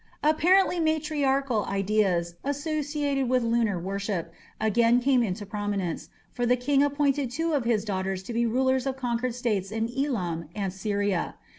[0.23, 7.29] Apparently matriarchal ideas, associated with lunar worship, again came into prominence, for the king appointed
[7.29, 11.35] two of his daughters to be rulers of conquered states in Elam and Syria.